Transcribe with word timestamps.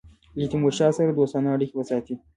له 0.39 0.45
تیمورشاه 0.51 0.95
سره 0.97 1.11
دوستانه 1.13 1.47
اړېکي 1.55 1.75
وساتي. 1.77 2.13